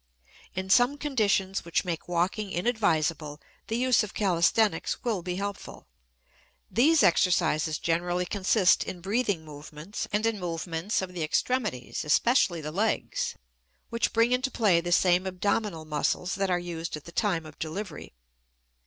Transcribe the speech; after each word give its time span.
In 0.55 0.71
some 0.71 0.97
conditions 0.97 1.63
which 1.63 1.85
make 1.85 2.07
walking 2.07 2.51
inadvisable 2.51 3.39
the 3.67 3.77
use 3.77 4.01
of 4.01 4.15
calisthenics 4.15 5.03
will 5.03 5.21
be 5.21 5.35
helpful. 5.35 5.85
These 6.71 7.03
exercises 7.03 7.77
generally 7.77 8.25
consist 8.25 8.83
in 8.83 8.99
breathing 9.01 9.45
movements 9.45 10.07
and 10.11 10.25
in 10.25 10.39
movements 10.39 11.03
of 11.03 11.13
the 11.13 11.21
extremities, 11.21 12.03
especially 12.03 12.61
the 12.61 12.71
legs, 12.71 13.35
which 13.89 14.11
bring 14.11 14.31
into 14.31 14.49
play 14.49 14.81
the 14.81 14.91
same 14.91 15.27
abdominal 15.27 15.85
muscles 15.85 16.33
that 16.33 16.49
are 16.49 16.57
used 16.57 16.97
at 16.97 17.03
the 17.05 17.11
time 17.11 17.45
of 17.45 17.59
delivery. 17.59 18.15